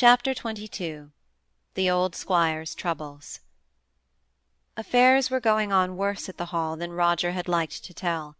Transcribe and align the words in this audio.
Chapter 0.00 0.32
XXII 0.32 1.08
The 1.74 1.90
Old 1.90 2.14
Squire's 2.14 2.76
Troubles 2.76 3.40
Affairs 4.76 5.28
were 5.28 5.40
going 5.40 5.72
on 5.72 5.96
worse 5.96 6.28
at 6.28 6.36
the 6.36 6.54
Hall 6.54 6.76
than 6.76 6.92
Roger 6.92 7.32
had 7.32 7.48
liked 7.48 7.82
to 7.82 7.92
tell. 7.92 8.36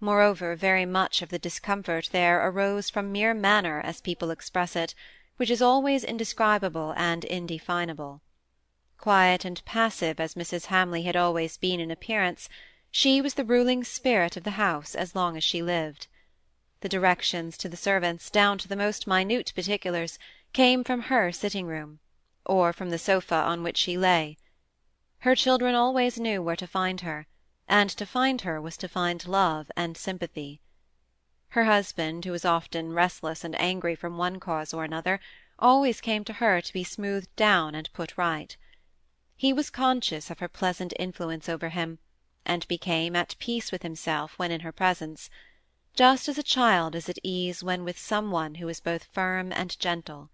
Moreover, 0.00 0.56
very 0.56 0.86
much 0.86 1.20
of 1.20 1.28
the 1.28 1.38
discomfort 1.38 2.08
there 2.10 2.42
arose 2.48 2.88
from 2.88 3.12
mere 3.12 3.34
manner, 3.34 3.82
as 3.82 4.00
people 4.00 4.30
express 4.30 4.74
it, 4.74 4.94
which 5.36 5.50
is 5.50 5.60
always 5.60 6.04
indescribable 6.04 6.94
and 6.96 7.22
indefinable. 7.22 8.22
Quiet 8.96 9.44
and 9.44 9.62
passive 9.66 10.18
as 10.18 10.36
Mrs. 10.36 10.68
Hamley 10.72 11.02
had 11.02 11.16
always 11.16 11.58
been 11.58 11.80
in 11.80 11.90
appearance, 11.90 12.48
she 12.90 13.20
was 13.20 13.34
the 13.34 13.44
ruling 13.44 13.84
spirit 13.84 14.38
of 14.38 14.44
the 14.44 14.52
house 14.52 14.94
as 14.94 15.14
long 15.14 15.36
as 15.36 15.44
she 15.44 15.60
lived. 15.60 16.06
The 16.80 16.88
directions 16.88 17.58
to 17.58 17.68
the 17.68 17.76
servants, 17.76 18.30
down 18.30 18.56
to 18.56 18.68
the 18.68 18.74
most 18.74 19.06
minute 19.06 19.52
particulars, 19.54 20.18
came 20.52 20.82
from 20.82 21.02
her 21.02 21.30
sitting 21.30 21.66
room, 21.66 22.00
or 22.44 22.72
from 22.72 22.90
the 22.90 22.98
sofa 22.98 23.36
on 23.36 23.62
which 23.62 23.76
she 23.76 23.96
lay. 23.96 24.36
Her 25.20 25.36
children 25.36 25.74
always 25.74 26.18
knew 26.18 26.42
where 26.42 26.56
to 26.56 26.66
find 26.66 27.02
her, 27.02 27.26
and 27.68 27.90
to 27.90 28.06
find 28.06 28.40
her 28.40 28.60
was 28.60 28.76
to 28.78 28.88
find 28.88 29.26
love 29.28 29.70
and 29.76 29.96
sympathy. 29.96 30.60
Her 31.50 31.64
husband, 31.64 32.24
who 32.24 32.32
was 32.32 32.44
often 32.44 32.92
restless 32.92 33.44
and 33.44 33.58
angry 33.60 33.94
from 33.94 34.16
one 34.16 34.40
cause 34.40 34.74
or 34.74 34.84
another, 34.84 35.20
always 35.58 36.00
came 36.00 36.24
to 36.24 36.34
her 36.34 36.60
to 36.60 36.72
be 36.72 36.84
smoothed 36.84 37.34
down 37.36 37.74
and 37.74 37.92
put 37.92 38.18
right. 38.18 38.56
He 39.36 39.52
was 39.52 39.70
conscious 39.70 40.30
of 40.30 40.40
her 40.40 40.48
pleasant 40.48 40.92
influence 40.98 41.48
over 41.48 41.68
him, 41.68 41.98
and 42.44 42.66
became 42.68 43.14
at 43.14 43.36
peace 43.38 43.70
with 43.70 43.82
himself 43.82 44.38
when 44.38 44.50
in 44.50 44.60
her 44.60 44.72
presence, 44.72 45.30
just 45.94 46.28
as 46.28 46.38
a 46.38 46.42
child 46.42 46.94
is 46.94 47.08
at 47.08 47.18
ease 47.22 47.62
when 47.62 47.84
with 47.84 47.98
some 47.98 48.30
one 48.30 48.56
who 48.56 48.68
is 48.68 48.80
both 48.80 49.04
firm 49.04 49.52
and 49.52 49.78
gentle. 49.78 50.30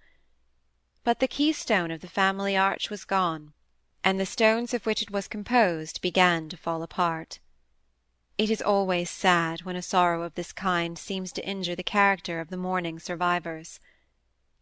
But 1.05 1.19
the 1.19 1.29
keystone 1.29 1.91
of 1.91 2.01
the 2.01 2.09
family 2.09 2.57
arch 2.57 2.89
was 2.89 3.05
gone, 3.05 3.53
and 4.03 4.19
the 4.19 4.25
stones 4.25 4.73
of 4.73 4.87
which 4.87 5.03
it 5.03 5.11
was 5.11 5.29
composed 5.29 6.01
began 6.01 6.49
to 6.49 6.57
fall 6.57 6.83
apart. 6.83 7.41
It 8.39 8.51
is 8.51 8.63
always 8.63 9.11
sad 9.11 9.63
when 9.63 9.77
a 9.77 9.83
sorrow 9.83 10.23
of 10.23 10.35
this 10.35 10.51
kind 10.51 10.99
seems 10.99 11.31
to 11.33 11.47
injure 11.47 11.77
the 11.77 11.83
character 11.83 12.41
of 12.41 12.49
the 12.49 12.57
mourning 12.57 12.99
survivors. 12.99 13.81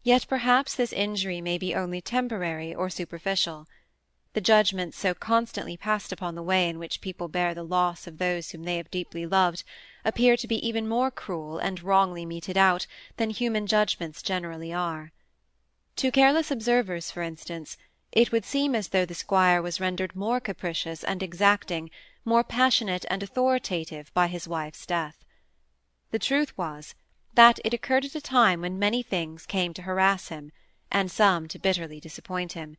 Yet 0.03 0.27
perhaps 0.27 0.75
this 0.75 0.91
injury 0.91 1.39
may 1.39 1.57
be 1.57 1.73
only 1.73 2.01
temporary 2.01 2.75
or 2.75 2.89
superficial. 2.89 3.65
The 4.33 4.41
judgments 4.41 4.97
so 4.97 5.13
constantly 5.13 5.77
passed 5.77 6.11
upon 6.11 6.35
the 6.35 6.43
way 6.43 6.67
in 6.67 6.77
which 6.77 6.99
people 6.99 7.29
bear 7.29 7.53
the 7.53 7.63
loss 7.63 8.05
of 8.05 8.17
those 8.17 8.49
whom 8.49 8.63
they 8.63 8.75
have 8.75 8.91
deeply 8.91 9.25
loved 9.25 9.63
appear 10.03 10.35
to 10.35 10.47
be 10.47 10.67
even 10.67 10.89
more 10.89 11.09
cruel 11.09 11.57
and 11.57 11.81
wrongly 11.81 12.25
meted 12.25 12.57
out 12.57 12.85
than 13.15 13.29
human 13.29 13.65
judgments 13.65 14.21
generally 14.21 14.73
are. 14.73 15.13
To 15.97 16.11
careless 16.11 16.49
observers, 16.49 17.11
for 17.11 17.21
instance, 17.21 17.77
it 18.11 18.31
would 18.31 18.45
seem 18.45 18.75
as 18.75 18.89
though 18.89 19.05
the 19.05 19.13
squire 19.13 19.61
was 19.61 19.79
rendered 19.79 20.15
more 20.15 20.39
capricious 20.39 21.03
and 21.03 21.21
exacting, 21.21 21.89
more 22.25 22.43
passionate 22.43 23.05
and 23.09 23.21
authoritative 23.21 24.13
by 24.13 24.27
his 24.27 24.47
wife's 24.47 24.85
death. 24.85 25.23
The 26.11 26.19
truth 26.19 26.57
was, 26.57 26.95
that 27.35 27.59
it 27.65 27.73
occurred 27.73 28.05
at 28.05 28.15
a 28.15 28.21
time 28.21 28.61
when 28.61 28.77
many 28.77 29.01
things 29.01 29.45
came 29.45 29.73
to 29.73 29.83
harass 29.83 30.27
him, 30.27 30.51
and 30.91 31.11
some 31.11 31.47
to 31.47 31.59
bitterly 31.59 31.99
disappoint 31.99 32.53
him, 32.53 32.77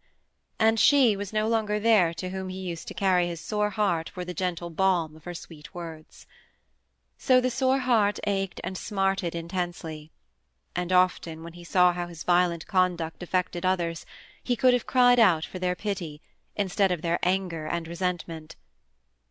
and 0.58 0.78
she 0.78 1.16
was 1.16 1.32
no 1.32 1.48
longer 1.48 1.80
there 1.80 2.14
to 2.14 2.30
whom 2.30 2.48
he 2.48 2.58
used 2.58 2.86
to 2.88 2.94
carry 2.94 3.26
his 3.26 3.40
sore 3.40 3.70
heart 3.70 4.08
for 4.08 4.24
the 4.24 4.34
gentle 4.34 4.70
balm 4.70 5.16
of 5.16 5.24
her 5.24 5.34
sweet 5.34 5.74
words. 5.74 6.26
So 7.18 7.40
the 7.40 7.50
sore 7.50 7.80
heart 7.80 8.20
ached 8.26 8.60
and 8.62 8.78
smarted 8.78 9.34
intensely 9.34 10.12
and 10.76 10.90
often, 10.90 11.44
when 11.44 11.52
he 11.52 11.62
saw 11.62 11.92
how 11.92 12.08
his 12.08 12.24
violent 12.24 12.66
conduct 12.66 13.22
affected 13.22 13.64
others, 13.64 14.04
he 14.42 14.56
could 14.56 14.72
have 14.72 14.86
cried 14.88 15.20
out 15.20 15.44
for 15.44 15.60
their 15.60 15.76
pity, 15.76 16.20
instead 16.56 16.90
of 16.90 17.00
their 17.00 17.18
anger 17.22 17.66
and 17.66 17.86
resentment. 17.86 18.56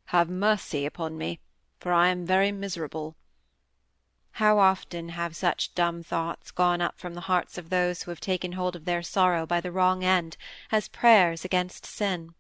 "Have 0.06 0.30
mercy 0.30 0.86
upon 0.86 1.18
me, 1.18 1.42
for 1.80 1.92
I 1.92 2.08
am 2.08 2.26
very 2.26 2.52
miserable." 2.54 3.18
How 4.38 4.58
often 4.58 5.10
have 5.10 5.36
such 5.36 5.76
dumb 5.76 6.02
thoughts 6.02 6.50
gone 6.50 6.80
up 6.82 6.98
from 6.98 7.14
the 7.14 7.28
hearts 7.28 7.58
of 7.58 7.70
those 7.70 8.04
who 8.04 8.12
have 8.12 8.22
taken 8.22 8.54
hold 8.54 8.76
of 8.76 8.86
their 8.86 9.04
sorrow 9.04 9.46
by 9.46 9.60
the 9.60 9.72
wrong 9.72 10.02
end, 10.04 10.38
as 10.72 10.88
prayers 10.88 11.44
against 11.44 11.86
sin! 11.86 12.36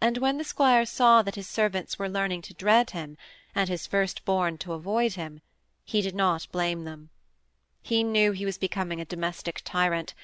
And 0.00 0.16
when 0.18 0.38
the 0.38 0.44
squire 0.44 0.86
saw 0.86 1.22
that 1.22 1.36
his 1.36 1.46
servants 1.48 1.98
were 1.98 2.08
learning 2.08 2.40
to 2.42 2.54
dread 2.54 2.90
him, 2.90 3.16
and 3.54 3.68
his 3.68 3.86
first-born 3.86 4.56
to 4.58 4.72
avoid 4.72 5.12
him, 5.12 5.40
he 5.84 6.00
did 6.00 6.14
not 6.14 6.48
blame 6.50 6.84
them. 6.84 7.10
He 7.86 8.02
knew 8.02 8.32
he 8.32 8.46
was 8.46 8.56
becoming 8.56 8.98
a 8.98 9.04
domestic 9.04 9.60
tyrant; 9.62 10.14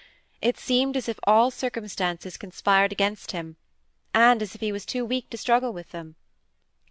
it 0.41 0.57
seemed 0.59 0.97
as 0.97 1.11
if 1.11 1.21
all 1.25 1.51
circumstances 1.51 2.39
conspired 2.39 2.91
against 2.91 3.33
him, 3.33 3.57
and 4.15 4.41
as 4.41 4.55
if 4.55 4.63
he 4.63 4.73
was 4.73 4.87
too 4.87 5.05
weak 5.05 5.29
to 5.29 5.37
struggle 5.37 5.71
with 5.75 5.91
them. 5.91 6.17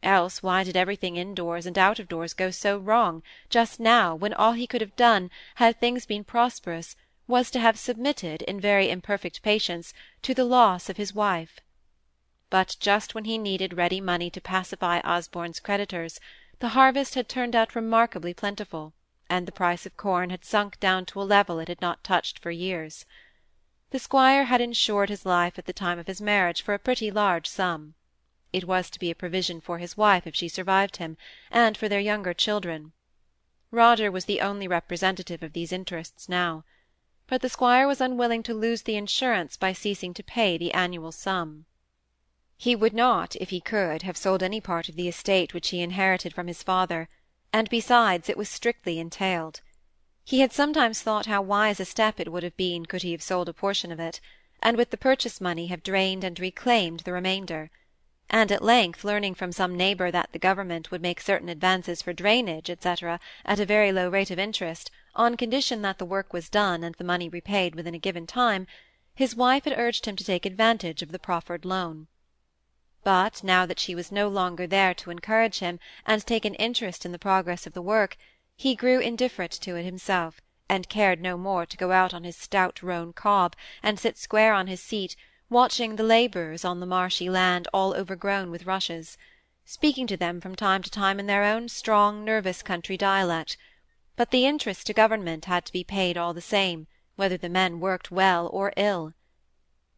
Else 0.03 0.43
why 0.43 0.63
did 0.63 0.77
everything 0.77 1.17
indoors 1.17 1.65
and 1.65 1.75
out 1.75 1.97
of 1.97 2.07
doors 2.07 2.35
go 2.35 2.51
so 2.51 2.77
wrong, 2.77 3.23
just 3.49 3.79
now, 3.79 4.13
when 4.13 4.31
all 4.31 4.51
he 4.51 4.67
could 4.67 4.81
have 4.81 4.95
done, 4.95 5.31
had 5.55 5.79
things 5.79 6.05
been 6.05 6.23
prosperous, 6.23 6.95
was 7.25 7.49
to 7.49 7.59
have 7.59 7.79
submitted, 7.79 8.43
in 8.43 8.61
very 8.61 8.91
imperfect 8.91 9.41
patience, 9.41 9.91
to 10.21 10.35
the 10.35 10.45
loss 10.45 10.87
of 10.87 10.97
his 10.97 11.15
wife? 11.15 11.59
But 12.51 12.75
just 12.79 13.15
when 13.15 13.25
he 13.25 13.39
needed 13.39 13.75
ready 13.75 13.99
money 13.99 14.29
to 14.29 14.39
pacify 14.39 14.99
Osborne's 14.99 15.59
creditors, 15.59 16.19
the 16.59 16.69
harvest 16.77 17.15
had 17.15 17.27
turned 17.27 17.55
out 17.55 17.73
remarkably 17.73 18.35
plentiful 18.35 18.93
and 19.29 19.47
the 19.47 19.51
price 19.51 19.85
of 19.85 19.95
corn 19.95 20.29
had 20.29 20.43
sunk 20.43 20.79
down 20.79 21.05
to 21.05 21.21
a 21.21 21.23
level 21.23 21.59
it 21.59 21.67
had 21.67 21.81
not 21.81 22.03
touched 22.03 22.39
for 22.39 22.51
years. 22.51 23.05
The 23.91 23.99
squire 23.99 24.45
had 24.45 24.61
insured 24.61 25.09
his 25.09 25.25
life 25.25 25.57
at 25.57 25.65
the 25.65 25.73
time 25.73 25.99
of 25.99 26.07
his 26.07 26.21
marriage 26.21 26.61
for 26.61 26.73
a 26.73 26.79
pretty 26.79 27.11
large 27.11 27.47
sum. 27.47 27.95
It 28.51 28.65
was 28.65 28.89
to 28.89 28.99
be 28.99 29.11
a 29.11 29.15
provision 29.15 29.61
for 29.61 29.77
his 29.77 29.95
wife 29.95 30.25
if 30.25 30.35
she 30.35 30.47
survived 30.47 30.97
him, 30.97 31.17
and 31.51 31.77
for 31.77 31.87
their 31.87 31.99
younger 31.99 32.33
children. 32.33 32.93
Roger 33.71 34.11
was 34.11 34.25
the 34.25 34.41
only 34.41 34.67
representative 34.67 35.43
of 35.43 35.53
these 35.53 35.71
interests 35.71 36.27
now. 36.27 36.65
But 37.27 37.41
the 37.41 37.49
squire 37.49 37.87
was 37.87 38.01
unwilling 38.01 38.41
to 38.43 38.53
lose 38.55 38.81
the 38.81 38.95
insurance 38.95 39.57
by 39.57 39.73
ceasing 39.73 40.15
to 40.15 40.23
pay 40.23 40.57
the 40.57 40.73
annual 40.73 41.11
sum. 41.11 41.65
He 42.57 42.75
would 42.75 42.93
not, 42.93 43.35
if 43.35 43.51
he 43.51 43.61
could, 43.61 44.01
have 44.01 44.17
sold 44.17 44.41
any 44.41 44.59
part 44.59 44.89
of 44.89 44.95
the 44.95 45.07
estate 45.07 45.53
which 45.53 45.69
he 45.69 45.81
inherited 45.81 46.33
from 46.33 46.47
his 46.47 46.63
father, 46.63 47.07
and 47.51 47.67
besides 47.69 48.29
it 48.29 48.37
was 48.37 48.47
strictly 48.47 48.99
entailed. 48.99 49.61
He 50.23 50.41
had 50.41 50.53
sometimes 50.53 51.01
thought 51.01 51.25
how 51.25 51.41
wise 51.41 51.79
a 51.79 51.85
step 51.85 52.19
it 52.19 52.31
would 52.31 52.43
have 52.43 52.55
been 52.55 52.85
could 52.85 53.01
he 53.01 53.11
have 53.11 53.23
sold 53.23 53.49
a 53.49 53.53
portion 53.53 53.91
of 53.91 53.99
it, 53.99 54.21
and 54.61 54.77
with 54.77 54.91
the 54.91 54.97
purchase 54.97 55.41
money 55.41 55.65
have 55.67 55.81
drained 55.81 56.23
and 56.23 56.39
reclaimed 56.39 56.99
the 56.99 57.11
remainder; 57.11 57.71
and 58.29 58.51
at 58.51 58.61
length 58.61 59.03
learning 59.03 59.33
from 59.33 59.51
some 59.51 59.75
neighbour 59.75 60.11
that 60.11 60.31
the 60.31 60.37
government 60.37 60.91
would 60.91 61.01
make 61.01 61.19
certain 61.19 61.49
advances 61.49 62.03
for 62.03 62.13
drainage, 62.13 62.69
etc., 62.69 63.19
at 63.45 63.59
a 63.59 63.65
very 63.65 63.91
low 63.91 64.09
rate 64.09 64.29
of 64.29 64.37
interest, 64.37 64.91
on 65.15 65.35
condition 65.35 65.81
that 65.81 65.97
the 65.97 66.05
work 66.05 66.31
was 66.31 66.49
done 66.49 66.83
and 66.83 66.93
the 66.95 67.03
money 67.03 67.27
repaid 67.27 67.73
within 67.73 67.95
a 67.95 67.97
given 67.97 68.27
time, 68.27 68.67
his 69.15 69.35
wife 69.35 69.63
had 69.63 69.75
urged 69.75 70.05
him 70.05 70.15
to 70.15 70.23
take 70.23 70.45
advantage 70.45 71.01
of 71.01 71.11
the 71.11 71.17
proffered 71.17 71.65
loan. 71.65 72.05
But 73.11 73.43
now 73.43 73.65
that 73.65 73.79
she 73.79 73.95
was 73.95 74.11
no 74.11 74.27
longer 74.27 74.67
there 74.67 74.93
to 74.93 75.09
encourage 75.09 75.57
him 75.57 75.79
and 76.05 76.23
take 76.23 76.45
an 76.45 76.53
interest 76.53 77.07
in 77.07 77.11
the 77.11 77.17
progress 77.17 77.65
of 77.65 77.73
the 77.73 77.81
work, 77.81 78.15
he 78.55 78.75
grew 78.75 78.99
indifferent 78.99 79.51
to 79.61 79.75
it 79.75 79.83
himself, 79.83 80.41
and 80.69 80.87
cared 80.87 81.19
no 81.19 81.35
more 81.35 81.65
to 81.65 81.75
go 81.75 81.91
out 81.91 82.13
on 82.13 82.23
his 82.23 82.35
stout 82.37 82.83
roan 82.83 83.11
cob, 83.13 83.55
and 83.81 83.99
sit 83.99 84.15
square 84.15 84.53
on 84.53 84.67
his 84.67 84.79
seat, 84.79 85.15
watching 85.49 85.95
the 85.95 86.03
labourers 86.03 86.63
on 86.63 86.79
the 86.79 86.85
marshy 86.85 87.31
land 87.31 87.67
all 87.73 87.95
overgrown 87.95 88.51
with 88.51 88.67
rushes, 88.67 89.17
speaking 89.65 90.05
to 90.05 90.15
them 90.15 90.39
from 90.39 90.55
time 90.55 90.83
to 90.83 90.91
time 90.91 91.19
in 91.19 91.25
their 91.25 91.43
own 91.43 91.67
strong, 91.67 92.23
nervous 92.23 92.61
country 92.61 92.95
dialect; 92.95 93.57
but 94.17 94.29
the 94.29 94.45
interest 94.45 94.85
to 94.85 94.93
government 94.93 95.45
had 95.45 95.65
to 95.65 95.73
be 95.73 95.83
paid 95.83 96.15
all 96.15 96.35
the 96.35 96.41
same, 96.41 96.85
whether 97.15 97.37
the 97.37 97.49
men 97.49 97.79
worked 97.79 98.11
well 98.11 98.47
or 98.53 98.71
ill. 98.77 99.15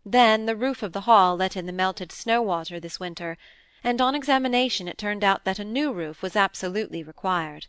Then 0.04 0.48
the 0.48 0.56
roof 0.56 0.82
of 0.82 0.94
the 0.94 1.02
hall 1.02 1.36
let 1.36 1.56
in 1.56 1.68
the 1.68 1.72
melted 1.72 2.12
snow 2.12 2.42
water 2.42 2.80
this 2.80 3.00
winter, 3.00 3.38
and 3.84 4.02
on 4.02 4.16
examination 4.16 4.88
it 4.88 4.98
turned 4.98 5.24
out 5.24 5.46
that 5.46 5.60
a 5.60 5.64
new 5.64 5.94
roof 5.94 6.24
was 6.24 6.36
absolutely 6.36 7.04
required. 7.04 7.68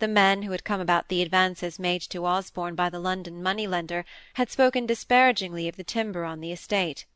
The 0.00 0.08
men 0.08 0.42
who 0.42 0.50
had 0.50 0.64
come 0.64 0.80
about 0.80 1.06
the 1.06 1.22
advances 1.22 1.78
made 1.78 2.02
to 2.02 2.26
Osborne 2.26 2.74
by 2.74 2.90
the 2.90 2.98
London 2.98 3.44
money-lender 3.44 4.04
had 4.34 4.50
spoken 4.50 4.86
disparagingly 4.86 5.68
of 5.68 5.76
the 5.76 5.84
timber 5.84 6.24
on 6.24 6.40
the 6.40 6.50
estate. 6.50 7.06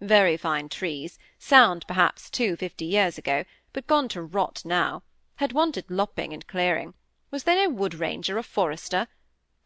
Very 0.00 0.38
fine 0.38 0.70
trees, 0.70 1.18
sound 1.38 1.86
perhaps 1.86 2.30
too 2.30 2.56
fifty 2.56 2.86
years 2.86 3.18
ago, 3.18 3.44
but 3.74 3.86
gone 3.86 4.08
to 4.08 4.22
rot 4.22 4.62
now; 4.64 5.02
had 5.36 5.52
wanted 5.52 5.90
lopping 5.90 6.32
and 6.32 6.46
clearing. 6.46 6.94
Was 7.30 7.44
there 7.44 7.56
no 7.56 7.68
wood 7.68 7.92
ranger 7.92 8.38
or 8.38 8.42
forester? 8.42 9.06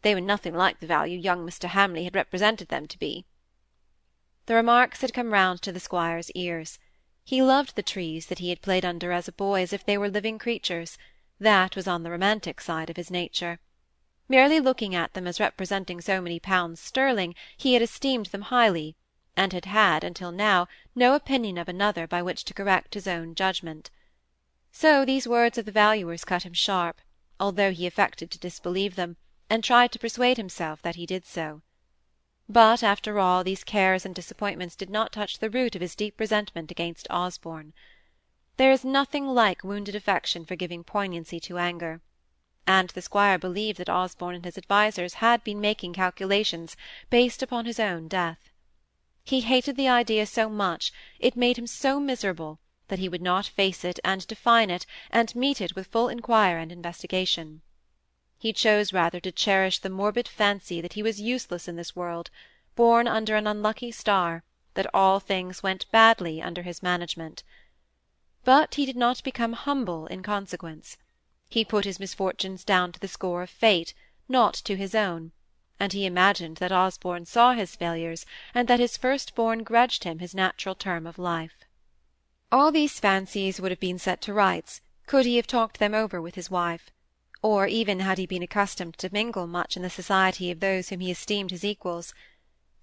They 0.01 0.13
were 0.13 0.19
nothing 0.19 0.53
like 0.53 0.81
the 0.81 0.85
value 0.85 1.17
young 1.17 1.47
Mr. 1.47 1.69
Hamley 1.69 2.03
had 2.03 2.15
represented 2.15 2.67
them 2.67 2.87
to 2.87 2.99
be. 2.99 3.25
The 4.47 4.53
remarks 4.53 5.01
had 5.01 5.11
come 5.11 5.33
round 5.33 5.63
to 5.63 5.71
the 5.71 5.79
squire's 5.79 6.29
ears. 6.33 6.77
He 7.23 7.41
loved 7.41 7.75
the 7.75 7.81
trees 7.81 8.27
that 8.27 8.37
he 8.37 8.49
had 8.49 8.61
played 8.61 8.85
under 8.85 9.11
as 9.11 9.27
a 9.27 9.31
boy 9.31 9.63
as 9.63 9.73
if 9.73 9.83
they 9.83 9.97
were 9.97 10.07
living 10.07 10.37
creatures; 10.37 10.99
that 11.39 11.75
was 11.75 11.87
on 11.87 12.03
the 12.03 12.11
romantic 12.11 12.61
side 12.61 12.91
of 12.91 12.95
his 12.95 13.09
nature. 13.09 13.57
Merely 14.29 14.59
looking 14.59 14.93
at 14.93 15.15
them 15.15 15.25
as 15.25 15.39
representing 15.39 15.99
so 15.99 16.21
many 16.21 16.39
pounds 16.39 16.79
sterling, 16.79 17.33
he 17.57 17.73
had 17.73 17.81
esteemed 17.81 18.27
them 18.27 18.43
highly, 18.43 18.95
and 19.35 19.51
had 19.51 19.65
had, 19.65 20.03
until 20.03 20.31
now, 20.31 20.67
no 20.93 21.15
opinion 21.15 21.57
of 21.57 21.67
another 21.67 22.05
by 22.05 22.21
which 22.21 22.45
to 22.45 22.53
correct 22.53 22.93
his 22.93 23.07
own 23.07 23.33
judgment. 23.33 23.89
So 24.71 25.05
these 25.05 25.27
words 25.27 25.57
of 25.57 25.65
the 25.65 25.71
valuer's 25.71 26.23
cut 26.23 26.43
him 26.43 26.53
sharp, 26.53 27.01
although 27.39 27.71
he 27.71 27.87
affected 27.87 28.29
to 28.29 28.37
disbelieve 28.37 28.95
them, 28.95 29.17
and 29.49 29.63
tried 29.63 29.91
to 29.93 29.97
persuade 29.97 30.37
himself 30.37 30.83
that 30.83 30.97
he 30.97 31.07
did 31.07 31.25
so. 31.25 31.63
But, 32.47 32.83
after 32.83 33.19
all, 33.19 33.43
these 33.43 33.63
cares 33.63 34.05
and 34.05 34.13
disappointments 34.13 34.75
did 34.75 34.89
not 34.91 35.11
touch 35.11 35.39
the 35.39 35.49
root 35.49 35.73
of 35.73 35.81
his 35.81 35.95
deep 35.95 36.19
resentment 36.19 36.69
against 36.69 37.07
Osborne. 37.09 37.73
There 38.57 38.71
is 38.71 38.85
nothing 38.85 39.25
like 39.27 39.63
wounded 39.63 39.95
affection 39.95 40.45
for 40.45 40.55
giving 40.55 40.83
poignancy 40.83 41.39
to 41.39 41.57
anger; 41.57 42.01
and 42.67 42.91
the 42.91 43.01
squire 43.01 43.39
believed 43.39 43.79
that 43.79 43.89
Osborne 43.89 44.35
and 44.35 44.45
his 44.45 44.59
advisers 44.59 45.15
had 45.15 45.43
been 45.43 45.59
making 45.59 45.93
calculations 45.93 46.77
based 47.09 47.41
upon 47.41 47.65
his 47.65 47.79
own 47.79 48.07
death. 48.07 48.51
He 49.23 49.41
hated 49.41 49.75
the 49.75 49.87
idea 49.87 50.27
so 50.27 50.47
much, 50.47 50.93
it 51.19 51.35
made 51.35 51.57
him 51.57 51.65
so 51.65 51.99
miserable, 51.99 52.59
that 52.89 52.99
he 52.99 53.09
would 53.09 53.23
not 53.23 53.47
face 53.47 53.83
it 53.83 53.99
and 54.03 54.25
define 54.27 54.69
it 54.69 54.85
and 55.09 55.35
meet 55.35 55.61
it 55.61 55.75
with 55.75 55.87
full 55.87 56.09
inquiry 56.09 56.61
and 56.61 56.71
investigation. 56.71 57.63
He 58.37 58.51
chose 58.51 58.91
rather 58.91 59.21
to 59.21 59.31
cherish 59.31 59.79
the 59.79 59.89
morbid 59.89 60.27
fancy 60.27 60.81
that 60.81 60.93
he 60.93 61.01
was 61.01 61.21
useless 61.21 61.69
in 61.69 61.77
this 61.77 61.95
world, 61.95 62.29
born 62.75 63.07
under 63.07 63.37
an 63.37 63.47
unlucky 63.47 63.91
star, 63.91 64.43
that 64.73 64.93
all 64.93 65.21
things 65.21 65.63
went 65.63 65.89
badly 65.89 66.41
under 66.41 66.61
his 66.61 66.83
management. 66.83 67.43
But 68.43 68.75
he 68.75 68.85
did 68.85 68.97
not 68.97 69.23
become 69.23 69.53
humble 69.53 70.05
in 70.07 70.21
consequence. 70.21 70.97
He 71.47 71.63
put 71.63 71.85
his 71.85 71.97
misfortunes 71.97 72.65
down 72.65 72.91
to 72.91 72.99
the 72.99 73.07
score 73.07 73.43
of 73.43 73.49
fate, 73.49 73.93
not 74.27 74.53
to 74.65 74.75
his 74.75 74.93
own, 74.93 75.31
and 75.79 75.93
he 75.93 76.05
imagined 76.05 76.57
that 76.57 76.73
Osborne 76.73 77.25
saw 77.25 77.53
his 77.53 77.75
failures, 77.75 78.25
and 78.53 78.67
that 78.67 78.81
his 78.81 78.97
first-born 78.97 79.63
grudged 79.63 80.03
him 80.03 80.19
his 80.19 80.35
natural 80.35 80.75
term 80.75 81.07
of 81.07 81.17
life. 81.17 81.63
All 82.51 82.71
these 82.71 82.99
fancies 82.99 83.61
would 83.61 83.71
have 83.71 83.79
been 83.79 83.97
set 83.97 84.21
to 84.23 84.33
rights 84.33 84.81
could 85.07 85.25
he 85.25 85.37
have 85.37 85.47
talked 85.47 85.79
them 85.79 85.93
over 85.93 86.21
with 86.21 86.35
his 86.35 86.51
wife 86.51 86.91
or 87.47 87.67
even 87.67 87.99
had 87.99 88.17
he 88.17 88.25
been 88.25 88.41
accustomed 88.41 88.97
to 88.97 89.07
mingle 89.13 89.45
much 89.45 89.77
in 89.77 89.83
the 89.83 89.89
society 89.91 90.49
of 90.49 90.59
those 90.61 90.89
whom 90.89 90.99
he 90.99 91.11
esteemed 91.11 91.51
his 91.51 91.63
equals; 91.63 92.11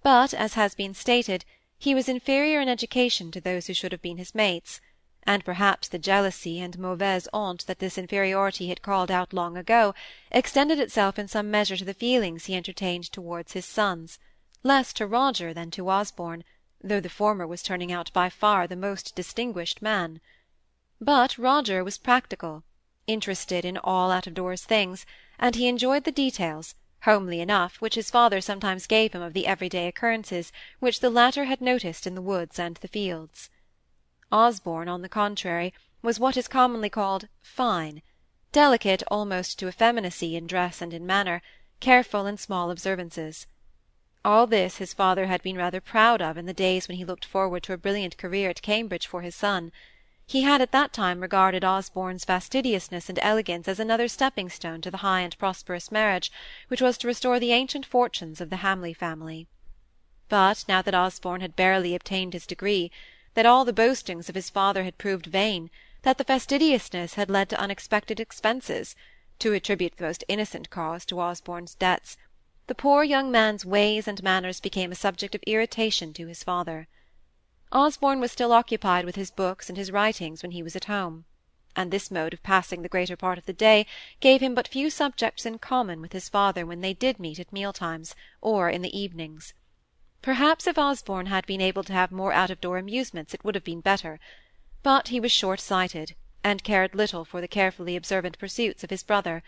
but, 0.01 0.33
as 0.33 0.53
has 0.53 0.73
been 0.73 0.93
stated, 0.93 1.43
he 1.77 1.93
was 1.93 2.07
inferior 2.07 2.61
in 2.61 2.69
education 2.69 3.29
to 3.29 3.41
those 3.41 3.67
who 3.67 3.73
should 3.73 3.91
have 3.91 4.01
been 4.01 4.15
his 4.15 4.33
mates, 4.33 4.79
and 5.23 5.43
perhaps 5.43 5.89
the 5.89 5.99
jealousy 5.99 6.61
and 6.61 6.79
mauvaise 6.79 7.27
honte 7.33 7.65
that 7.65 7.79
this 7.79 7.97
inferiority 7.97 8.69
had 8.69 8.81
called 8.81 9.11
out 9.11 9.33
long 9.33 9.57
ago, 9.57 9.93
extended 10.31 10.79
itself 10.79 11.19
in 11.19 11.27
some 11.27 11.51
measure 11.51 11.75
to 11.75 11.83
the 11.83 11.93
feelings 11.93 12.45
he 12.45 12.55
entertained 12.55 13.11
towards 13.11 13.51
his 13.51 13.65
sons, 13.65 14.17
less 14.63 14.93
to 14.93 15.05
Roger 15.05 15.53
than 15.53 15.71
to 15.71 15.89
Osborne, 15.89 16.45
though 16.81 17.01
the 17.01 17.09
former 17.09 17.45
was 17.45 17.61
turning 17.61 17.91
out 17.91 18.13
by 18.13 18.29
far 18.29 18.65
the 18.65 18.77
most 18.77 19.13
distinguished 19.13 19.81
man. 19.81 20.21
But 21.01 21.37
Roger 21.37 21.83
was 21.83 21.97
practical 21.97 22.63
interested 23.07 23.65
in 23.65 23.77
all 23.77 24.11
out-of-doors 24.11 24.63
things, 24.63 25.05
and 25.37 25.55
he 25.55 25.67
enjoyed 25.67 26.03
the 26.03 26.11
details, 26.11 26.75
homely 27.03 27.41
enough, 27.41 27.81
which 27.81 27.95
his 27.95 28.09
father 28.09 28.39
sometimes 28.39 28.87
gave 28.87 29.13
him 29.13 29.21
of 29.21 29.33
the 29.33 29.45
everyday 29.45 29.87
occurrences 29.87 30.51
which 30.79 30.99
the 30.99 31.09
latter 31.09 31.45
had 31.45 31.59
noticed 31.59 32.07
in 32.07 32.15
the 32.15 32.21
woods 32.21 32.57
and 32.57 32.77
the 32.77 32.87
fields. 32.87 33.49
Osborne, 34.31 34.87
on 34.87 35.01
the 35.01 35.09
contrary, 35.09 35.73
was 36.01 36.19
what 36.19 36.37
is 36.37 36.47
commonly 36.47 36.89
called 36.89 37.27
fine, 37.41 38.01
delicate 38.51 39.03
almost 39.09 39.59
to 39.59 39.67
effeminacy 39.67 40.35
in 40.35 40.47
dress 40.47 40.81
and 40.81 40.93
in 40.93 41.05
manner, 41.05 41.41
careful 41.79 42.25
in 42.25 42.37
small 42.37 42.71
observances. 42.71 43.47
All 44.25 44.47
this 44.47 44.77
his 44.77 44.93
father 44.93 45.25
had 45.25 45.43
been 45.43 45.57
rather 45.57 45.81
proud 45.81 46.21
of 46.21 46.37
in 46.37 46.45
the 46.45 46.53
days 46.53 46.87
when 46.87 46.97
he 46.97 47.03
looked 47.03 47.25
forward 47.25 47.63
to 47.63 47.73
a 47.73 47.77
brilliant 47.77 48.17
career 48.17 48.49
at 48.49 48.61
Cambridge 48.61 49.05
for 49.05 49.21
his 49.21 49.35
son, 49.35 49.71
he 50.25 50.43
had 50.43 50.61
at 50.61 50.71
that 50.71 50.93
time 50.93 51.19
regarded 51.19 51.65
Osborne's 51.65 52.23
fastidiousness 52.23 53.09
and 53.09 53.19
elegance 53.21 53.67
as 53.67 53.79
another 53.79 54.07
stepping-stone 54.07 54.79
to 54.81 54.89
the 54.89 54.97
high 54.97 55.21
and 55.21 55.37
prosperous 55.37 55.91
marriage 55.91 56.31
which 56.69 56.81
was 56.81 56.97
to 56.97 57.07
restore 57.07 57.39
the 57.39 57.51
ancient 57.51 57.85
fortunes 57.85 58.39
of 58.39 58.49
the 58.49 58.57
Hamley 58.57 58.93
family. 58.93 59.47
But 60.29 60.63
now 60.67 60.81
that 60.81 60.95
Osborne 60.95 61.41
had 61.41 61.55
barely 61.55 61.93
obtained 61.93 62.33
his 62.33 62.47
degree, 62.47 62.89
that 63.33 63.45
all 63.45 63.65
the 63.65 63.73
boastings 63.73 64.29
of 64.29 64.35
his 64.35 64.49
father 64.49 64.83
had 64.83 64.97
proved 64.97 65.25
vain, 65.25 65.69
that 66.03 66.17
the 66.17 66.23
fastidiousness 66.23 67.15
had 67.15 67.29
led 67.29 67.49
to 67.49 67.59
unexpected 67.59 68.19
expenses, 68.19 68.95
to 69.39 69.53
attribute 69.53 69.97
the 69.97 70.05
most 70.05 70.23
innocent 70.27 70.69
cause 70.69 71.05
to 71.05 71.19
Osborne's 71.19 71.75
debts, 71.75 72.17
the 72.67 72.75
poor 72.75 73.03
young 73.03 73.29
man's 73.29 73.65
ways 73.65 74.07
and 74.07 74.23
manners 74.23 74.61
became 74.61 74.91
a 74.91 74.95
subject 74.95 75.35
of 75.35 75.43
irritation 75.45 76.13
to 76.13 76.27
his 76.27 76.43
father. 76.43 76.87
Osborne 77.75 78.19
was 78.19 78.31
still 78.31 78.53
occupied 78.53 79.03
with 79.03 79.15
his 79.15 79.31
books 79.31 79.67
and 79.67 79.79
his 79.79 79.91
writings 79.91 80.43
when 80.43 80.51
he 80.51 80.61
was 80.61 80.75
at 80.75 80.85
home, 80.85 81.25
and 81.75 81.89
this 81.89 82.11
mode 82.11 82.31
of 82.31 82.43
passing 82.43 82.83
the 82.83 82.87
greater 82.87 83.17
part 83.17 83.39
of 83.39 83.47
the 83.47 83.51
day 83.51 83.87
gave 84.19 84.41
him 84.41 84.53
but 84.53 84.67
few 84.67 84.91
subjects 84.91 85.43
in 85.43 85.57
common 85.57 85.99
with 85.99 86.11
his 86.11 86.29
father 86.29 86.67
when 86.67 86.81
they 86.81 86.93
did 86.93 87.17
meet 87.17 87.39
at 87.39 87.51
meal-times, 87.51 88.13
or 88.41 88.69
in 88.69 88.83
the 88.83 88.95
evenings. 88.95 89.55
Perhaps 90.21 90.67
if 90.67 90.77
Osborne 90.77 91.25
had 91.25 91.47
been 91.47 91.61
able 91.61 91.83
to 91.83 91.93
have 91.93 92.11
more 92.11 92.31
out-of-door 92.31 92.77
amusements 92.77 93.33
it 93.33 93.43
would 93.43 93.55
have 93.55 93.63
been 93.63 93.81
better, 93.81 94.19
but 94.83 95.07
he 95.07 95.19
was 95.19 95.31
short-sighted, 95.31 96.13
and 96.43 96.63
cared 96.63 96.93
little 96.93 97.25
for 97.25 97.41
the 97.41 97.47
carefully 97.47 97.95
observant 97.95 98.37
pursuits 98.37 98.83
of 98.83 98.91
his 98.91 99.01
brother. 99.01 99.41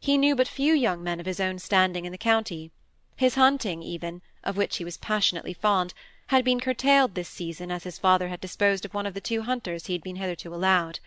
He 0.00 0.16
knew 0.16 0.34
but 0.34 0.48
few 0.48 0.72
young 0.72 1.02
men 1.02 1.20
of 1.20 1.26
his 1.26 1.38
own 1.38 1.58
standing 1.58 2.06
in 2.06 2.12
the 2.12 2.16
county. 2.16 2.72
His 3.16 3.34
hunting, 3.34 3.82
even, 3.82 4.22
of 4.42 4.56
which 4.56 4.78
he 4.78 4.84
was 4.86 4.96
passionately 4.96 5.52
fond, 5.52 5.92
had 6.28 6.44
been 6.44 6.60
curtailed 6.60 7.14
this 7.14 7.28
season 7.28 7.70
as 7.70 7.84
his 7.84 7.98
father 7.98 8.28
had 8.28 8.40
disposed 8.40 8.84
of 8.84 8.92
one 8.92 9.06
of 9.06 9.14
the 9.14 9.20
two 9.20 9.42
hunters 9.42 9.86
he 9.86 9.94
had 9.94 10.02
been 10.02 10.16
hitherto 10.16 10.54
allowed. 10.54 11.00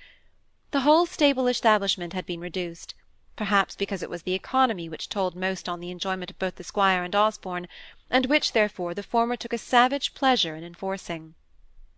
The 0.72 0.82
whole 0.82 1.06
stable 1.06 1.48
establishment 1.48 2.14
had 2.14 2.26
been 2.26 2.40
reduced, 2.40 2.96
perhaps 3.36 3.76
because 3.76 4.02
it 4.02 4.10
was 4.10 4.24
the 4.24 4.34
economy 4.34 4.90
which 4.90 5.10
told 5.10 5.36
most 5.36 5.70
on 5.70 5.80
the 5.80 5.92
enjoyment 5.92 6.32
of 6.32 6.40
both 6.40 6.56
the 6.56 6.64
squire 6.64 7.04
and 7.04 7.16
Osborne, 7.16 7.68
and 8.10 8.26
which, 8.26 8.54
therefore, 8.54 8.96
the 8.96 9.04
former 9.04 9.36
took 9.36 9.54
a 9.54 9.60
savage 9.60 10.16
pleasure 10.16 10.56
in 10.56 10.64
enforcing. 10.64 11.36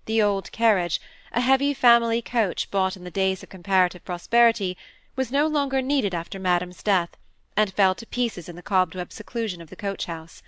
The 0.05 0.21
old 0.21 0.51
carriage, 0.51 0.99
a 1.31 1.39
heavy 1.39 1.73
family 1.73 2.21
coach 2.21 2.69
bought 2.71 2.97
in 2.97 3.05
the 3.05 3.11
days 3.11 3.41
of 3.41 3.47
comparative 3.47 4.03
prosperity, 4.03 4.75
was 5.15 5.31
no 5.31 5.47
longer 5.47 5.81
needed 5.81 6.13
after 6.13 6.39
madam's 6.39 6.83
death, 6.83 7.15
and 7.55 7.73
fell 7.73 7.95
to 7.95 8.05
pieces 8.05 8.49
in 8.49 8.57
the 8.57 8.61
cobweb 8.61 9.13
seclusion 9.13 9.61
of 9.61 9.69
the 9.69 9.77
coach-house. 9.77 10.43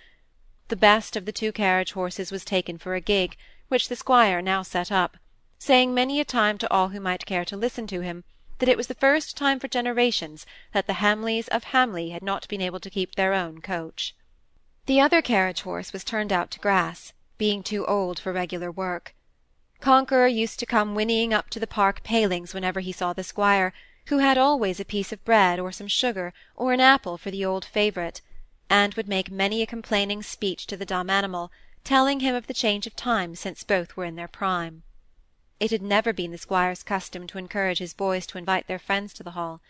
The 0.68 0.76
best 0.76 1.14
of 1.14 1.26
the 1.26 1.32
two 1.32 1.52
carriage 1.52 1.92
horses 1.92 2.32
was 2.32 2.44
taken 2.44 2.76
for 2.76 2.94
a 2.94 3.00
gig, 3.00 3.36
which 3.68 3.88
the 3.88 3.94
squire 3.94 4.42
now 4.42 4.62
set 4.62 4.90
up, 4.90 5.16
saying 5.60 5.94
many 5.94 6.18
a 6.18 6.24
time 6.24 6.58
to 6.58 6.72
all 6.72 6.88
who 6.88 6.98
might 6.98 7.24
care 7.24 7.44
to 7.44 7.56
listen 7.56 7.86
to 7.86 8.00
him, 8.00 8.24
that 8.58 8.68
it 8.68 8.76
was 8.76 8.88
the 8.88 8.94
first 8.94 9.36
time 9.36 9.60
for 9.60 9.68
generations 9.68 10.44
that 10.72 10.88
the 10.88 10.94
Hamleys 10.94 11.46
of 11.48 11.64
Hamley 11.64 12.10
had 12.10 12.22
not 12.22 12.48
been 12.48 12.60
able 12.60 12.80
to 12.80 12.90
keep 12.90 13.14
their 13.14 13.32
own 13.32 13.60
coach. 13.60 14.16
The 14.86 15.00
other 15.00 15.22
carriage 15.22 15.62
horse 15.62 15.92
was 15.92 16.02
turned 16.02 16.32
out 16.32 16.50
to 16.50 16.58
grass, 16.58 17.12
being 17.38 17.62
too 17.62 17.86
old 17.86 18.18
for 18.18 18.32
regular 18.32 18.72
work. 18.72 19.14
Conqueror 19.80 20.26
used 20.26 20.58
to 20.58 20.66
come 20.66 20.94
whinnying 20.96 21.32
up 21.32 21.48
to 21.50 21.60
the 21.60 21.66
park 21.68 22.02
palings 22.02 22.54
whenever 22.54 22.80
he 22.80 22.90
saw 22.90 23.12
the 23.12 23.22
squire, 23.22 23.72
who 24.06 24.18
had 24.18 24.36
always 24.36 24.80
a 24.80 24.84
piece 24.84 25.12
of 25.12 25.24
bread 25.24 25.60
or 25.60 25.70
some 25.70 25.86
sugar 25.86 26.32
or 26.56 26.72
an 26.72 26.80
apple 26.80 27.18
for 27.18 27.30
the 27.30 27.44
old 27.44 27.64
favourite, 27.64 28.20
and 28.68 28.94
would 28.94 29.08
make 29.08 29.30
many 29.30 29.62
a 29.62 29.66
complaining 29.66 30.22
speech 30.22 30.66
to 30.66 30.76
the 30.76 30.86
dumb 30.86 31.08
animal, 31.10 31.52
telling 31.84 32.20
him 32.20 32.34
of 32.34 32.46
the 32.46 32.54
change 32.54 32.86
of 32.86 32.96
times 32.96 33.38
since 33.38 33.62
both 33.62 33.96
were 33.96 34.04
in 34.04 34.16
their 34.16 34.28
prime. 34.28 34.82
It 35.58 35.70
had 35.70 35.82
never 35.82 36.12
been 36.12 36.32
the 36.32 36.38
squire's 36.38 36.82
custom 36.82 37.26
to 37.28 37.38
encourage 37.38 37.78
his 37.78 37.94
boys 37.94 38.26
to 38.26 38.38
invite 38.38 38.66
their 38.66 38.78
friends 38.78 39.12
to 39.14 39.22
the 39.22 39.30
Hall. 39.30 39.60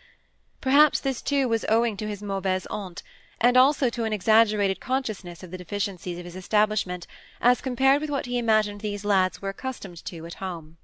Perhaps 0.59 0.99
this 0.99 1.21
too 1.21 1.47
was 1.47 1.65
owing 1.69 1.95
to 1.97 2.07
his 2.07 2.23
mauvaise 2.23 2.67
honte, 2.69 3.03
and 3.39 3.55
also 3.55 3.89
to 3.89 4.03
an 4.03 4.13
exaggerated 4.13 4.79
consciousness 4.79 5.43
of 5.43 5.51
the 5.51 5.57
deficiencies 5.57 6.17
of 6.17 6.25
his 6.25 6.35
establishment 6.35 7.05
as 7.39 7.61
compared 7.61 8.01
with 8.01 8.09
what 8.09 8.25
he 8.25 8.37
imagined 8.37 8.81
these 8.81 9.05
lads 9.05 9.41
were 9.41 9.49
accustomed 9.49 10.03
to 10.05 10.25
at 10.25 10.35
home. 10.35 10.77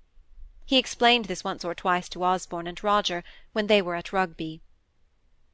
He 0.66 0.78
explained 0.78 1.26
this 1.26 1.44
once 1.44 1.66
or 1.66 1.76
twice 1.76 2.08
to 2.10 2.24
Osborne 2.24 2.68
and 2.68 2.82
Roger 2.84 3.24
when 3.52 3.68
they 3.68 3.82
were 3.82 3.96
at 3.96 4.14
Rugby. 4.14 4.62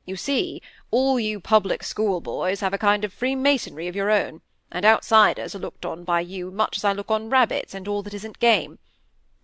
You 0.10 0.16
see, 0.16 0.64
all 0.90 1.20
you 1.20 1.40
public 1.40 1.84
school 1.84 2.20
boys 2.20 2.62
have 2.62 2.74
a 2.74 2.80
kind 2.80 3.06
of 3.06 3.14
freemasonry 3.14 3.88
of 3.88 3.96
your 3.96 4.10
own, 4.10 4.42
and 4.72 4.84
outsiders 4.84 5.54
are 5.54 5.60
looked 5.60 5.86
on 5.86 6.04
by 6.04 6.22
you 6.22 6.50
much 6.50 6.78
as 6.78 6.84
I 6.84 6.94
look 6.94 7.12
on 7.12 7.30
rabbits 7.30 7.76
and 7.76 7.88
all 7.88 8.02
that 8.02 8.16
isn't 8.16 8.40
game. 8.40 8.80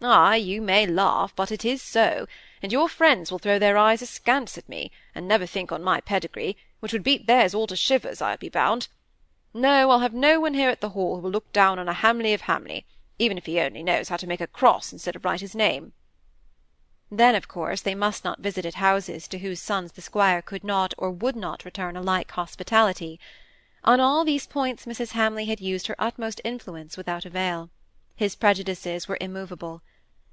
Ay, 0.01 0.37
you 0.37 0.63
may 0.63 0.87
laugh, 0.87 1.35
but 1.35 1.51
it 1.51 1.65
is 1.65 1.83
so, 1.83 2.25
and 2.63 2.71
your 2.71 2.89
friends 2.89 3.29
will 3.29 3.37
throw 3.37 3.59
their 3.59 3.77
eyes 3.77 4.01
askance 4.01 4.57
at 4.57 4.67
me, 4.67 4.91
and 5.13 5.27
never 5.27 5.45
think 5.45 5.71
on 5.71 5.83
my 5.83 6.01
pedigree, 6.01 6.57
which 6.79 6.93
would 6.93 7.03
beat 7.03 7.27
theirs 7.27 7.53
all 7.53 7.67
to 7.67 7.75
shivers, 7.75 8.19
I'll 8.19 8.35
be 8.37 8.49
bound. 8.49 8.87
No, 9.53 9.91
I'll 9.91 9.99
have 9.99 10.15
no 10.15 10.39
one 10.39 10.55
here 10.55 10.71
at 10.71 10.81
the 10.81 10.89
Hall 10.89 11.17
who 11.17 11.21
will 11.21 11.29
look 11.29 11.53
down 11.53 11.77
on 11.77 11.87
a 11.87 11.93
Hamley 11.93 12.33
of 12.33 12.41
Hamley, 12.41 12.87
even 13.19 13.37
if 13.37 13.45
he 13.45 13.59
only 13.59 13.83
knows 13.83 14.09
how 14.09 14.17
to 14.17 14.25
make 14.25 14.41
a 14.41 14.47
cross 14.47 14.91
instead 14.91 15.15
of 15.15 15.25
write 15.25 15.41
his 15.41 15.53
name. 15.53 15.93
Then, 17.11 17.35
of 17.35 17.47
course, 17.47 17.81
they 17.81 17.93
must 17.93 18.23
not 18.23 18.39
visit 18.39 18.65
at 18.65 18.75
houses 18.75 19.27
to 19.27 19.37
whose 19.37 19.61
sons 19.61 19.91
the 19.91 20.01
squire 20.01 20.41
could 20.41 20.63
not 20.63 20.93
or 20.97 21.11
would 21.11 21.35
not 21.35 21.63
return 21.63 21.95
a 21.95 22.01
like 22.01 22.31
hospitality. 22.31 23.19
On 23.83 23.99
all 23.99 24.25
these 24.25 24.47
points 24.47 24.85
Mrs. 24.85 25.11
Hamley 25.11 25.45
had 25.45 25.61
used 25.61 25.85
her 25.85 25.95
utmost 25.99 26.41
influence 26.43 26.97
without 26.97 27.23
avail. 27.23 27.69
His 28.15 28.35
prejudices 28.35 29.07
were 29.07 29.19
immovable. 29.21 29.83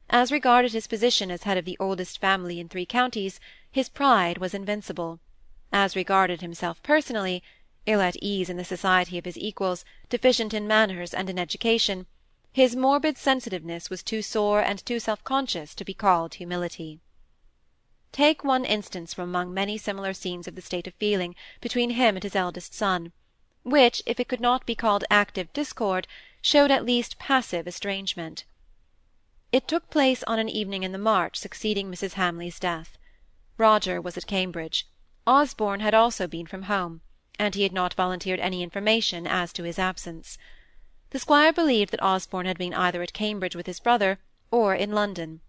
As 0.09 0.33
regarded 0.33 0.73
his 0.73 0.87
position 0.87 1.31
as 1.31 1.43
head 1.43 1.59
of 1.59 1.67
the 1.67 1.77
oldest 1.79 2.19
family 2.19 2.59
in 2.59 2.69
three 2.69 2.87
counties, 2.87 3.39
his 3.71 3.91
pride 3.91 4.39
was 4.39 4.55
invincible. 4.55 5.21
As 5.73 5.95
regarded 5.95 6.41
himself 6.41 6.83
personally, 6.83 7.43
ill 7.85 8.01
at 8.01 8.17
ease 8.23 8.49
in 8.49 8.57
the 8.57 8.65
society 8.65 9.19
of 9.19 9.25
his 9.25 9.37
equals, 9.37 9.85
deficient 10.09 10.55
in 10.55 10.67
manners 10.67 11.13
and 11.13 11.29
in 11.29 11.39
education, 11.39 12.07
his 12.53 12.77
morbid 12.77 13.17
sensitiveness 13.17 13.89
was 13.89 14.03
too 14.03 14.21
sore 14.21 14.61
and 14.61 14.85
too 14.85 15.01
self-conscious 15.01 15.75
to 15.75 15.85
be 15.85 15.95
called 15.95 16.35
humility. 16.35 17.01
Take 18.13 18.45
one 18.45 18.67
instance 18.67 19.15
from 19.15 19.31
among 19.31 19.55
many 19.55 19.79
similar 19.79 20.13
scenes 20.13 20.47
of 20.47 20.55
the 20.55 20.61
state 20.61 20.87
of 20.87 20.93
feeling 20.95 21.35
between 21.63 21.91
him 21.91 22.15
and 22.15 22.23
his 22.23 22.37
eldest 22.37 22.75
son, 22.75 23.13
which, 23.63 24.03
if 24.05 24.21
it 24.21 24.29
could 24.29 24.41
not 24.41 24.67
be 24.67 24.75
called 24.75 25.05
active 25.11 25.51
discord, 25.55 26.07
showed 26.43 26.71
at 26.71 26.85
least 26.85 27.19
passive 27.19 27.67
estrangement. 27.67 28.45
It 29.51 29.67
took 29.67 29.89
place 29.89 30.23
on 30.25 30.39
an 30.39 30.51
evening 30.51 30.83
in 30.83 30.93
the 30.93 30.99
March 30.99 31.37
succeeding 31.37 31.91
Mrs. 31.91 32.15
Hamley's 32.15 32.59
death. 32.61 32.99
Roger 33.57 33.99
was 33.99 34.19
at 34.19 34.27
Cambridge. 34.27 34.87
Osborne 35.27 35.81
had 35.81 35.95
also 35.95 36.27
been 36.27 36.47
from 36.47 36.63
home, 36.63 37.01
and 37.39 37.55
he 37.55 37.63
had 37.63 37.73
not 37.73 37.95
volunteered 37.95 38.41
any 38.41 38.63
information 38.63 39.27
as 39.27 39.55
to 39.55 39.63
his 39.63 39.79
absence. 39.79 40.37
The 41.13 41.19
squire 41.19 41.53
believed 41.53 41.93
that 41.93 42.03
Osborne 42.03 42.47
had 42.47 42.57
been 42.57 42.73
either 42.73 43.03
at 43.03 43.13
Cambridge 43.13 43.55
with 43.55 43.67
his 43.67 43.81
brother, 43.81 44.19
or 44.51 44.75
in 44.75 44.93
London. 44.93 45.43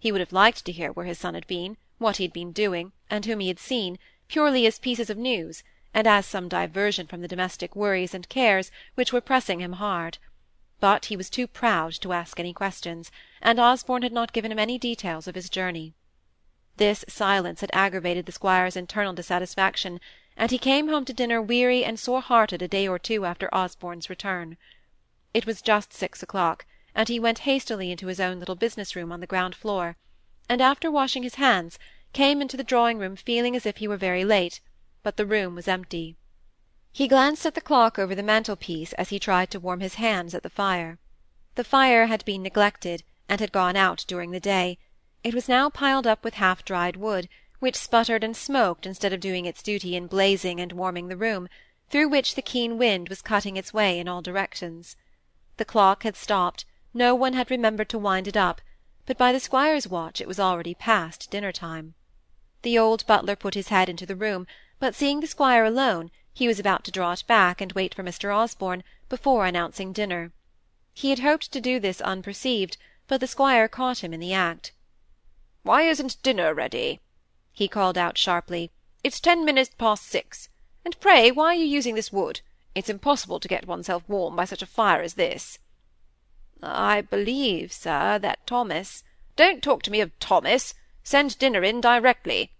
He 0.00 0.10
would 0.10 0.20
have 0.20 0.32
liked 0.32 0.64
to 0.64 0.72
hear 0.72 0.90
where 0.90 1.06
his 1.06 1.18
son 1.18 1.34
had 1.34 1.46
been, 1.46 1.76
what 1.98 2.16
he 2.16 2.24
had 2.24 2.32
been 2.32 2.50
doing, 2.50 2.92
and 3.08 3.24
whom 3.24 3.38
he 3.38 3.46
had 3.46 3.60
seen, 3.60 4.00
purely 4.26 4.66
as 4.66 4.80
pieces 4.80 5.08
of 5.08 5.16
news, 5.16 5.62
and 5.94 6.08
as 6.08 6.26
some 6.26 6.48
diversion 6.48 7.06
from 7.06 7.22
the 7.22 7.28
domestic 7.28 7.76
worries 7.76 8.14
and 8.14 8.28
cares 8.28 8.72
which 8.96 9.12
were 9.12 9.20
pressing 9.20 9.60
him 9.60 9.74
hard 9.74 10.18
but 10.80 11.06
he 11.06 11.16
was 11.16 11.30
too 11.30 11.46
proud 11.46 11.92
to 11.92 12.12
ask 12.12 12.38
any 12.38 12.52
questions, 12.52 13.10
and 13.40 13.58
Osborne 13.58 14.02
had 14.02 14.12
not 14.12 14.32
given 14.32 14.52
him 14.52 14.58
any 14.58 14.78
details 14.78 15.26
of 15.26 15.34
his 15.34 15.48
journey. 15.48 15.94
This 16.76 17.04
silence 17.08 17.62
had 17.62 17.70
aggravated 17.72 18.26
the 18.26 18.32
squire's 18.32 18.76
internal 18.76 19.14
dissatisfaction, 19.14 20.00
and 20.36 20.50
he 20.50 20.58
came 20.58 20.88
home 20.88 21.06
to 21.06 21.14
dinner 21.14 21.40
weary 21.40 21.82
and 21.82 21.98
sore-hearted 21.98 22.60
a 22.60 22.68
day 22.68 22.86
or 22.86 22.98
two 22.98 23.24
after 23.24 23.52
Osborne's 23.54 24.10
return. 24.10 24.58
It 25.36 25.44
was 25.44 25.60
just 25.60 25.92
six 25.92 26.22
o'clock, 26.22 26.64
and 26.94 27.10
he 27.10 27.20
went 27.20 27.40
hastily 27.40 27.92
into 27.92 28.06
his 28.06 28.20
own 28.20 28.38
little 28.40 28.54
business-room 28.54 29.12
on 29.12 29.20
the 29.20 29.26
ground 29.26 29.54
floor, 29.54 29.98
and 30.48 30.62
after 30.62 30.90
washing 30.90 31.24
his 31.24 31.34
hands, 31.34 31.78
came 32.14 32.40
into 32.40 32.56
the 32.56 32.64
drawing-room 32.64 33.16
feeling 33.16 33.54
as 33.54 33.66
if 33.66 33.76
he 33.76 33.86
were 33.86 33.98
very 33.98 34.24
late, 34.24 34.62
but 35.02 35.18
the 35.18 35.26
room 35.26 35.54
was 35.54 35.68
empty. 35.68 36.16
He 36.90 37.06
glanced 37.06 37.44
at 37.44 37.54
the 37.54 37.60
clock 37.60 37.98
over 37.98 38.14
the 38.14 38.22
mantelpiece 38.22 38.94
as 38.94 39.10
he 39.10 39.18
tried 39.18 39.50
to 39.50 39.60
warm 39.60 39.80
his 39.80 39.96
hands 39.96 40.34
at 40.34 40.42
the 40.42 40.48
fire. 40.48 40.98
The 41.54 41.64
fire 41.64 42.06
had 42.06 42.24
been 42.24 42.42
neglected, 42.42 43.02
and 43.28 43.38
had 43.38 43.52
gone 43.52 43.76
out 43.76 44.06
during 44.08 44.30
the 44.30 44.40
day; 44.40 44.78
it 45.22 45.34
was 45.34 45.50
now 45.50 45.68
piled 45.68 46.06
up 46.06 46.24
with 46.24 46.36
half-dried 46.36 46.96
wood, 46.96 47.28
which 47.58 47.76
sputtered 47.76 48.24
and 48.24 48.34
smoked 48.34 48.86
instead 48.86 49.12
of 49.12 49.20
doing 49.20 49.44
its 49.44 49.62
duty 49.62 49.96
in 49.96 50.06
blazing 50.06 50.60
and 50.60 50.72
warming 50.72 51.08
the 51.08 51.14
room, 51.18 51.46
through 51.90 52.08
which 52.08 52.36
the 52.36 52.40
keen 52.40 52.78
wind 52.78 53.10
was 53.10 53.20
cutting 53.20 53.58
its 53.58 53.74
way 53.74 53.98
in 53.98 54.08
all 54.08 54.22
directions. 54.22 54.96
The 55.58 55.64
clock 55.64 56.02
had 56.02 56.16
stopped, 56.16 56.64
no 56.92 57.14
one 57.14 57.32
had 57.32 57.50
remembered 57.50 57.88
to 57.88 57.98
wind 57.98 58.28
it 58.28 58.36
up, 58.36 58.60
but 59.06 59.16
by 59.16 59.32
the 59.32 59.40
squire's 59.40 59.88
watch 59.88 60.20
it 60.20 60.28
was 60.28 60.38
already 60.38 60.74
past 60.74 61.30
dinner-time. 61.30 61.94
The 62.62 62.78
old 62.78 63.06
butler 63.06 63.36
put 63.36 63.54
his 63.54 63.68
head 63.68 63.88
into 63.88 64.04
the 64.04 64.16
room, 64.16 64.46
but 64.78 64.94
seeing 64.94 65.20
the 65.20 65.26
squire 65.26 65.64
alone, 65.64 66.10
he 66.34 66.46
was 66.46 66.58
about 66.58 66.84
to 66.84 66.90
draw 66.90 67.12
it 67.12 67.24
back 67.26 67.60
and 67.62 67.72
wait 67.72 67.94
for 67.94 68.02
Mr. 68.02 68.34
Osborne 68.36 68.84
before 69.08 69.46
announcing 69.46 69.92
dinner. 69.92 70.32
He 70.92 71.10
had 71.10 71.20
hoped 71.20 71.50
to 71.52 71.60
do 71.60 71.80
this 71.80 72.02
unperceived, 72.02 72.76
but 73.06 73.20
the 73.20 73.26
squire 73.26 73.68
caught 73.68 74.04
him 74.04 74.12
in 74.12 74.20
the 74.20 74.34
act. 74.34 74.72
"Why 75.62 75.82
isn't 75.82 76.22
dinner 76.22 76.52
ready?" 76.52 77.00
he 77.52 77.68
called 77.68 77.96
out 77.96 78.18
sharply. 78.18 78.72
"It's 79.02 79.20
ten 79.20 79.44
minutes 79.44 79.70
past 79.78 80.04
six. 80.04 80.50
And 80.84 81.00
pray 81.00 81.30
why 81.30 81.52
are 81.52 81.54
you 81.54 81.64
using 81.64 81.94
this 81.94 82.12
wood? 82.12 82.40
It's 82.76 82.90
impossible 82.90 83.40
to 83.40 83.48
get 83.48 83.66
oneself 83.66 84.02
warm 84.06 84.36
by 84.36 84.44
such 84.44 84.60
a 84.60 84.66
fire 84.66 85.00
as 85.00 85.14
this." 85.14 85.58
"I 86.62 87.00
believe, 87.00 87.72
sir, 87.72 88.18
that 88.18 88.46
Thomas—" 88.46 89.02
"Don't 89.34 89.62
talk 89.62 89.82
to 89.84 89.90
me 89.90 90.02
of 90.02 90.16
Thomas. 90.20 90.74
Send 91.02 91.38
dinner 91.38 91.64
in 91.64 91.80
directly. 91.80 92.52